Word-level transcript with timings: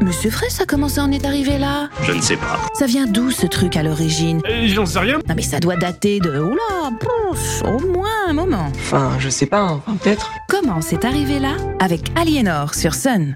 Monsieur 0.00 0.30
Fraisse, 0.30 0.54
ça 0.54 0.64
commence 0.64 0.96
à 0.98 1.02
en 1.04 1.10
est 1.10 1.24
arrivé 1.24 1.58
là 1.58 1.88
Je 2.02 2.12
ne 2.12 2.20
sais 2.20 2.36
pas. 2.36 2.58
Ça 2.74 2.86
vient 2.86 3.06
d'où 3.06 3.30
ce 3.30 3.46
truc 3.46 3.76
à 3.76 3.82
l'origine 3.82 4.40
Euh, 4.48 4.66
J'en 4.68 4.86
sais 4.86 4.98
rien. 5.00 5.18
Non 5.28 5.34
mais 5.36 5.42
ça 5.42 5.58
doit 5.60 5.76
dater 5.76 6.20
de... 6.20 6.38
Oula, 6.40 6.90
pouf, 7.00 7.62
au 7.64 7.80
moins 7.92 8.08
un 8.28 8.32
moment. 8.32 8.70
Enfin, 8.76 9.12
je 9.18 9.28
sais 9.28 9.46
pas, 9.46 9.64
enfin, 9.64 9.96
peut-être. 10.02 10.30
Comment 10.48 10.80
c'est 10.80 11.04
arrivé 11.04 11.38
là 11.38 11.56
Avec 11.80 12.02
Aliénor 12.16 12.74
sur 12.74 12.94
Sun. 12.94 13.34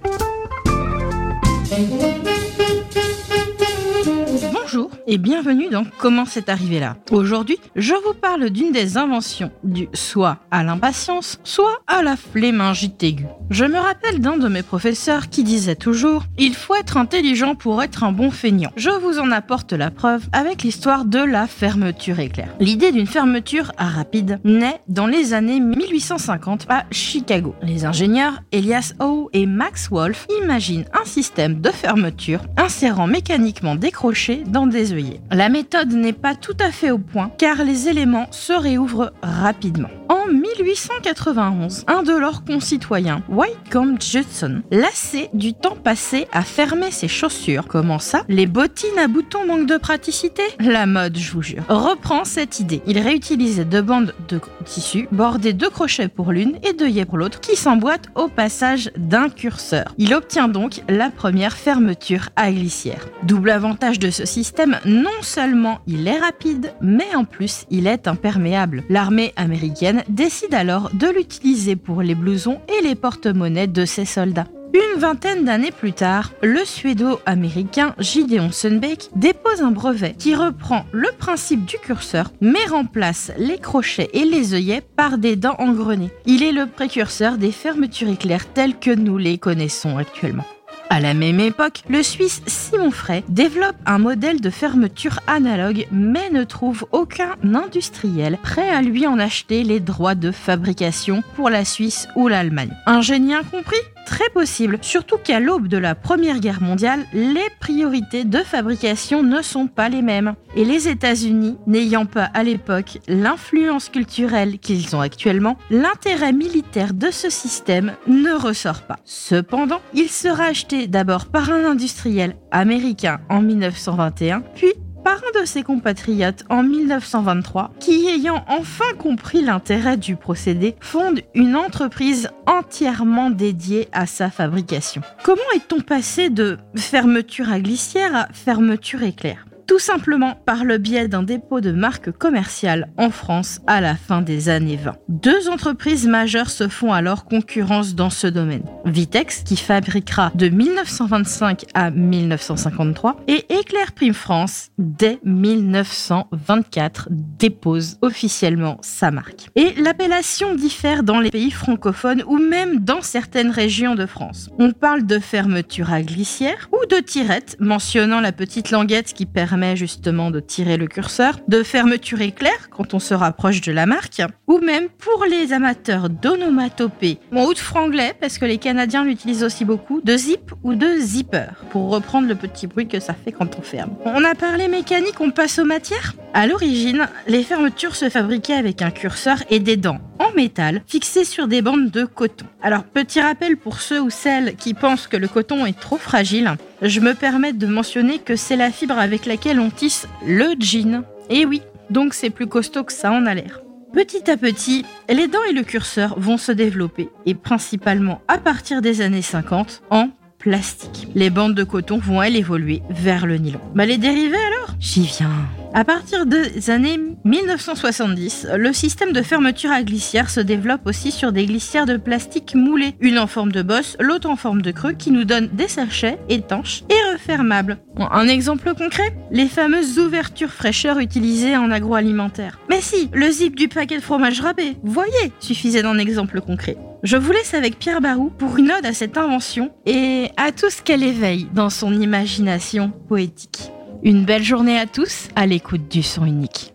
Et 5.15 5.19
bienvenue 5.19 5.69
dans 5.69 5.85
Comment 5.99 6.25
c'est 6.25 6.49
arrivé 6.49 6.81
là. 6.81 6.97
Aujourd'hui, 7.11 7.59
je 7.77 7.93
vous 7.93 8.15
parle 8.15 8.49
d'une 8.49 8.73
des 8.73 8.97
inventions 8.97 9.51
du 9.63 9.87
soit 9.93 10.39
à 10.51 10.65
l'impatience, 10.65 11.39
soit 11.45 11.81
à 11.87 12.03
la 12.03 12.17
flémingite 12.17 13.03
aiguë. 13.03 13.27
Je 13.51 13.67
me 13.67 13.77
rappelle 13.77 14.21
d'un 14.21 14.39
de 14.39 14.49
mes 14.49 14.63
professeurs 14.63 15.29
qui 15.29 15.45
disait 15.45 15.77
toujours 15.77 16.25
Il 16.39 16.55
faut 16.55 16.77
être 16.77 16.97
intelligent 16.97 17.55
pour 17.55 17.83
être 17.83 18.05
un 18.05 18.13
bon 18.13 18.31
feignant. 18.31 18.71
Je 18.77 18.89
vous 18.89 19.19
en 19.19 19.31
apporte 19.33 19.75
la 19.75 19.91
preuve 19.91 20.27
avec 20.33 20.63
l'histoire 20.63 21.05
de 21.05 21.19
la 21.19 21.47
fermeture 21.47 22.19
éclair. 22.19 22.49
L'idée 22.59 22.91
d'une 22.91 23.07
fermeture 23.07 23.71
rapide 23.77 24.41
naît 24.45 24.81
dans 24.89 25.07
les 25.07 25.35
années 25.35 25.61
1850 25.61 26.65
à 26.71 26.85
Chicago. 26.91 27.55
Les 27.61 27.85
ingénieurs 27.85 28.41
Elias 28.51 28.95
Howe 28.99 29.29
et 29.35 29.45
Max 29.45 29.91
Wolf 29.91 30.27
imaginent 30.43 30.87
un 30.99 31.05
système 31.05 31.61
de 31.61 31.69
fermeture 31.69 32.41
insérant 32.57 33.07
mécaniquement 33.07 33.75
des 33.75 33.91
crochets 33.91 34.45
dans 34.47 34.67
des 34.67 34.95
œillets. 34.95 35.02
La 35.31 35.49
méthode 35.49 35.93
n'est 35.93 36.13
pas 36.13 36.35
tout 36.35 36.57
à 36.61 36.71
fait 36.71 36.91
au 36.91 36.99
point 36.99 37.31
car 37.39 37.65
les 37.65 37.89
éléments 37.89 38.27
se 38.31 38.53
réouvrent 38.53 39.13
rapidement. 39.23 39.89
En 40.09 40.31
1891, 40.31 41.85
un 41.87 42.03
de 42.03 42.13
leurs 42.13 42.45
concitoyens, 42.45 43.23
Whitcomb 43.29 43.97
Judson, 44.01 44.63
lassé 44.71 45.31
du 45.33 45.55
temps 45.55 45.77
passé 45.77 46.27
à 46.33 46.43
fermer 46.43 46.91
ses 46.91 47.09
chaussures, 47.09 47.67
comment 47.67 47.99
ça 47.99 48.25
Les 48.29 48.47
bottines 48.47 48.99
à 48.99 49.09
boutons 49.09 49.47
manquent 49.47 49.67
de 49.67 49.79
praticité 49.79 50.43
La 50.61 50.87
mode, 50.87 51.17
je 51.17 51.33
vous 51.33 51.43
jure, 51.43 51.63
reprend 51.69 52.25
cette 52.25 52.61
idée. 52.61 52.83
Il 52.87 52.99
réutilisait 52.99 53.65
deux 53.65 53.83
bandes 53.83 54.15
de 54.29 54.41
tissu 54.65 55.09
bordées 55.13 55.55
de 55.55 55.67
crochets 55.67 56.09
pour 56.09 56.33
l'une 56.33 56.59
et 56.63 56.73
d'œillets 56.73 57.07
pour 57.07 57.19
l'autre 57.19 57.41
qui 57.41 57.57
s'emboîtent 57.57 58.09
au 58.15 58.29
passage 58.29 58.91
d'un 58.97 59.29
curseur. 59.29 59.95
Il 59.99 60.15
obtient 60.15 60.49
donc 60.49 60.83
la 60.89 61.11
première 61.11 61.57
fermeture 61.57 62.29
à 62.37 62.51
glissière. 62.53 63.09
Double 63.23 63.51
avantage 63.51 63.99
de 63.99 64.11
ce 64.11 64.27
système, 64.27 64.79
non 64.93 65.23
seulement 65.23 65.81
il 65.87 66.07
est 66.07 66.19
rapide, 66.19 66.75
mais 66.81 67.15
en 67.15 67.25
plus 67.25 67.67
il 67.71 67.87
est 67.87 68.07
imperméable. 68.07 68.85
L'armée 68.89 69.33
américaine 69.37 70.05
décide 70.09 70.55
alors 70.55 70.91
de 70.93 71.09
l'utiliser 71.09 71.77
pour 71.77 72.03
les 72.03 72.15
blousons 72.15 72.61
et 72.69 72.83
les 72.83 72.95
porte-monnaies 72.95 73.67
de 73.67 73.85
ses 73.85 74.05
soldats. 74.05 74.47
Une 74.75 75.01
vingtaine 75.01 75.45
d'années 75.45 75.71
plus 75.71 75.93
tard, 75.93 76.33
le 76.43 76.65
suédo-américain 76.65 77.95
Gideon 77.99 78.51
Sunbeck 78.53 79.11
dépose 79.15 79.61
un 79.61 79.71
brevet 79.71 80.15
qui 80.19 80.35
reprend 80.35 80.87
le 80.93 81.11
principe 81.19 81.67
du 81.67 81.77
curseur 81.77 82.31
mais 82.41 82.65
remplace 82.71 83.33
les 83.37 83.59
crochets 83.59 84.09
et 84.15 84.25
les 84.25 84.55
œillets 84.55 84.81
par 84.81 85.19
des 85.19 85.37
dents 85.37 85.57
engrenées. 85.59 86.11
Il 86.25 86.43
est 86.43 86.53
le 86.53 86.67
précurseur 86.67 87.37
des 87.37 87.53
fermetures 87.53 88.09
éclairs 88.09 88.51
telles 88.51 88.79
que 88.79 88.95
nous 88.95 89.19
les 89.19 89.37
connaissons 89.37 89.99
actuellement. 89.99 90.47
À 90.93 91.01
la 91.01 91.15
même 91.15 91.41
époque, 91.41 91.85
le 91.89 92.03
Suisse 92.03 92.43
Simon 92.47 92.91
Frey 92.91 93.25
développe 93.27 93.77
un 93.87 93.97
modèle 93.97 94.43
de 94.43 94.51
fermeture 94.51 95.21
analogue 95.27 95.87
mais 95.91 96.29
ne 96.29 96.45
trouve 96.45 96.85
aucun 96.93 97.31
industriel 97.55 98.37
prêt 98.43 98.69
à 98.69 98.83
lui 98.83 99.07
en 99.07 99.19
acheter 99.19 99.65
les 99.65 99.81
droits 99.81 100.15
de 100.15 100.31
fabrication 100.31 101.23
pour 101.35 101.49
la 101.49 101.65
Suisse 101.65 102.09
ou 102.15 102.29
l'Allemagne. 102.29 102.77
Un 102.85 103.01
génie 103.01 103.33
incompris? 103.33 103.81
Très 104.05 104.29
possible, 104.31 104.79
surtout 104.83 105.17
qu'à 105.17 105.41
l'aube 105.41 105.69
de 105.69 105.79
la 105.79 105.95
Première 105.95 106.41
Guerre 106.41 106.61
mondiale, 106.61 107.07
les 107.15 107.49
priorités 107.61 108.25
de 108.25 108.39
fabrication 108.39 109.23
ne 109.23 109.41
sont 109.43 109.69
pas 109.69 109.89
les 109.89 110.03
mêmes. 110.03 110.35
Et 110.57 110.65
les 110.65 110.89
États-Unis, 110.89 111.57
n'ayant 111.67 112.05
pas 112.05 112.25
à 112.35 112.43
l'époque 112.43 112.99
l'influence 113.07 113.89
culturelle 113.89 114.59
qu'ils 114.59 114.95
ont 114.97 115.01
actuellement, 115.01 115.57
l'intérêt 115.71 116.33
militaire 116.33 116.93
de 116.93 117.11
ce 117.11 117.31
système 117.31 117.93
ne 118.07 118.33
ressort 118.33 118.83
pas. 118.83 118.99
Cependant, 119.05 119.81
il 119.95 120.09
sera 120.09 120.47
acheté 120.47 120.82
d'abord 120.87 121.27
par 121.27 121.51
un 121.51 121.65
industriel 121.65 122.37
américain 122.51 123.21
en 123.29 123.41
1921, 123.41 124.43
puis 124.55 124.73
par 125.05 125.17
un 125.17 125.41
de 125.41 125.45
ses 125.45 125.63
compatriotes 125.63 126.45
en 126.49 126.63
1923, 126.63 127.73
qui 127.81 128.07
ayant 128.09 128.45
enfin 128.49 128.85
compris 128.99 129.43
l'intérêt 129.43 129.97
du 129.97 130.17
procédé, 130.17 130.77
fonde 130.81 131.21
une 131.35 131.57
entreprise 131.57 132.31
entièrement 132.47 133.31
dédiée 133.31 133.89
à 133.93 134.07
sa 134.07 134.31
fabrication. 134.31 135.03
Comment 135.25 135.41
est-on 135.55 135.81
passé 135.81 136.31
de 136.31 136.59
fermeture 136.77 137.51
à 137.51 137.61
glissière 137.61 138.15
à 138.15 138.29
fermeture 138.33 139.03
éclair? 139.03 139.45
Tout 139.73 139.79
simplement 139.79 140.35
par 140.35 140.65
le 140.65 140.77
biais 140.77 141.09
d'un 141.09 141.23
dépôt 141.23 141.63
de 141.63 141.73
marque 141.73 142.11
commerciale 142.11 142.91
en 142.99 143.09
France 143.09 143.59
à 143.67 143.81
la 143.81 143.97
fin 143.97 144.21
des 144.21 144.51
années 144.51 144.77
20. 144.77 144.97
Deux 145.09 145.49
entreprises 145.49 146.07
majeures 146.07 146.51
se 146.51 146.69
font 146.69 146.93
alors 146.93 147.25
concurrence 147.25 147.95
dans 147.95 148.11
ce 148.11 148.27
domaine. 148.27 148.65
Vitex, 148.85 149.45
qui 149.45 149.57
fabriquera 149.57 150.31
de 150.35 150.51
1925 150.51 151.65
à 151.73 151.91
1953, 151.91 153.23
et 153.29 153.47
Éclair 153.49 153.93
Prime 153.93 154.13
France, 154.13 154.69
dès 154.77 155.19
1924, 155.25 157.09
dépose 157.11 157.97
officiellement 158.03 158.77
sa 158.83 159.11
marque. 159.11 159.49
Et 159.57 159.73
l'appellation 159.81 160.55
diffère 160.55 161.03
dans 161.03 161.19
les 161.19 161.31
pays 161.31 161.51
francophones 161.51 162.25
ou 162.27 162.37
même 162.37 162.81
dans 162.81 163.01
certaines 163.01 163.51
régions 163.51 163.95
de 163.95 164.05
France. 164.05 164.51
On 164.59 164.73
parle 164.73 165.07
de 165.07 165.19
fermeture 165.19 165.91
à 165.95 166.03
glissière 166.03 166.69
ou 166.73 166.87
de 166.95 167.01
tirette, 167.01 167.57
mentionnant 167.59 168.21
la 168.21 168.33
petite 168.33 168.71
languette 168.71 169.15
qui 169.15 169.25
permet 169.25 169.62
justement 169.75 170.31
de 170.31 170.41
tirer 170.41 170.77
le 170.77 170.87
curseur, 170.87 171.39
de 171.49 171.63
fermeture 171.63 172.21
éclair 172.21 172.69
quand 172.71 172.95
on 172.95 172.99
se 172.99 173.15
rapproche 173.15 173.61
de 173.61 173.73
la 173.73 173.87
marque, 173.87 174.23
ou 174.47 174.59
même 174.59 174.89
pour 174.89 175.25
les 175.25 175.53
amateurs 175.53 176.11
d'onomatopée, 176.11 177.19
ou 177.33 177.53
de 177.55 177.59
franglais, 177.59 178.15
parce 178.21 178.39
que 178.39 178.45
les 178.45 178.59
Canadiens 178.59 179.05
l'utilisent 179.05 179.45
aussi 179.45 179.65
beaucoup, 179.65 180.01
de 180.03 180.17
zip 180.17 180.53
ou 180.63 180.75
de 180.75 180.99
zipper, 180.99 181.47
pour 181.71 181.91
reprendre 181.91 182.29
le 182.29 182.35
petit 182.35 182.67
bruit 182.67 182.89
que 182.89 183.01
ça 183.01 183.15
fait 183.15 183.33
quand 183.33 183.59
on 183.59 183.63
ferme. 183.63 183.95
On 184.05 184.25
a 184.25 184.35
parlé 184.35 184.69
mécanique, 184.69 185.21
on 185.21 185.31
passe 185.31 185.59
aux 185.59 185.65
matières? 185.65 186.15
À 186.35 186.47
l'origine, 186.47 187.09
les 187.27 187.43
fermetures 187.43 187.97
se 187.97 188.09
fabriquaient 188.09 188.55
avec 188.55 188.83
un 188.83 188.91
curseur 188.91 189.39
et 189.51 189.59
des 189.59 189.77
dents 189.77 190.01
en 190.23 190.33
métal 190.35 190.83
fixées 190.87 191.25
sur 191.25 191.49
des 191.49 191.63
bandes 191.63 191.91
de 191.91 192.05
coton. 192.05 192.47
Alors, 192.63 192.85
petit 192.85 193.21
rappel 193.21 193.57
pour 193.57 193.81
ceux 193.81 194.01
ou 194.01 194.11
celles 194.11 194.57
qui 194.57 194.75
pensent 194.75 195.07
que 195.07 195.17
le 195.17 195.29
coton 195.29 195.67
est 195.67 195.79
trop 195.79 195.99
fragile, 195.99 196.53
je 196.81 197.01
me 197.01 197.15
permets 197.15 197.53
de 197.53 197.67
mentionner 197.67 198.19
que 198.19 198.37
c'est 198.37 198.57
la 198.57 198.71
fibre 198.71 198.99
avec 198.99 199.27
laquelle 199.27 199.61
on 199.61 199.71
tisse 199.71 200.07
le 200.27 200.55
jean. 200.59 201.03
Et 201.31 201.45
oui, 201.45 201.63
donc 201.91 202.15
c'est 202.15 202.31
plus 202.31 202.47
costaud 202.47 202.85
que 202.85 202.93
ça 202.93 203.13
en 203.13 203.27
a 203.27 203.35
l'air. 203.35 203.61
Petit 203.93 204.31
à 204.31 204.37
petit, 204.37 204.87
les 205.11 205.29
dents 205.29 205.45
et 205.49 205.53
le 205.53 205.63
curseur 205.63 206.19
vont 206.19 206.39
se 206.39 206.53
développer, 206.53 207.11
et 207.27 207.35
principalement 207.35 208.23
à 208.27 208.39
partir 208.39 208.81
des 208.81 209.03
années 209.03 209.23
50, 209.23 209.83
en 209.91 210.09
plastique. 210.39 211.09
Les 211.15 211.31
bandes 211.31 211.55
de 211.55 211.63
coton 211.63 211.99
vont 211.99 212.23
elles 212.23 212.37
évoluer 212.37 212.83
vers 212.89 213.27
le 213.27 213.37
nylon. 213.37 213.61
Bah 213.75 213.85
les 213.85 213.99
dérivés 213.99 214.37
alors? 214.37 214.75
J'y 214.81 215.03
viens. 215.03 215.31
À 215.75 215.85
partir 215.85 216.27
des 216.27 216.69
années 216.69 216.99
1970, 217.25 218.49
le 218.59 218.75
système 218.75 219.13
de 219.13 219.23
fermeture 219.23 219.71
à 219.71 219.83
glissière 219.83 220.29
se 220.29 220.41
développe 220.41 220.87
aussi 220.87 221.11
sur 221.11 221.33
des 221.33 221.47
glissières 221.47 221.87
de 221.87 221.97
plastique 221.97 222.55
moulées, 222.55 222.95
une 223.01 223.19
en 223.19 223.27
forme 223.27 223.53
de 223.53 223.63
bosse, 223.63 223.97
l'autre 223.99 224.29
en 224.29 224.37
forme 224.37 224.61
de 224.61 224.71
creux, 224.71 224.93
qui 224.93 225.11
nous 225.11 225.25
donnent 225.25 225.49
des 225.49 225.69
sachets 225.69 226.19
étanches 226.29 226.83
et 226.91 227.13
refermables. 227.15 227.79
Un 227.97 228.29
exemple 228.29 228.75
concret 228.75 229.17
Les 229.31 229.49
fameuses 229.49 229.99
ouvertures 229.99 230.53
fraîcheur 230.53 230.99
utilisées 230.99 231.57
en 231.57 231.71
agroalimentaire. 231.71 232.59
Mais 232.69 232.83
si, 232.83 233.09
le 233.15 233.31
zip 233.31 233.57
du 233.57 233.69
paquet 233.69 233.97
de 233.97 234.03
fromage 234.03 234.43
râpé, 234.43 234.77
voyez, 234.83 235.33
suffisait 235.41 235.83
d'un 235.83 235.97
exemple 235.97 236.43
concret. 236.43 236.77
Je 237.03 237.17
vous 237.17 237.33
laisse 237.33 237.55
avec 237.55 237.79
Pierre 237.79 238.03
Barou 238.03 238.29
pour 238.29 238.59
une 238.59 238.71
ode 238.73 238.85
à 238.85 238.93
cette 238.93 239.17
invention 239.17 239.71
et 239.87 240.29
à 240.37 240.53
tout 240.53 240.69
ce 240.69 240.83
qu'elle 240.83 241.03
éveille 241.03 241.49
dans 241.55 241.71
son 241.71 241.99
imagination 241.99 242.93
poétique. 243.09 243.73
Une 244.05 244.25
belle 244.25 244.43
journée 244.43 244.79
à 244.79 244.87
tous 244.87 245.29
à 245.37 245.47
l'écoute 245.47 245.87
du 245.89 246.03
son 246.03 246.25
unique. 246.25 246.75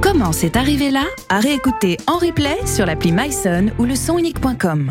Comment 0.00 0.30
c'est 0.30 0.56
arrivé 0.56 0.92
là? 0.92 1.02
À 1.28 1.40
réécouter 1.40 1.96
en 2.06 2.18
replay 2.18 2.56
sur 2.64 2.86
l'appli 2.86 3.10
myson 3.10 3.72
ou 3.76 3.84
le 3.84 3.96
sonunique.com. 3.96 4.90